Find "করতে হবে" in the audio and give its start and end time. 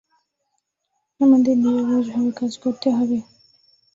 2.63-3.17